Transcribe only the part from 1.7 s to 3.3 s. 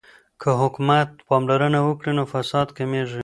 وکړي نو فساد کمیږي.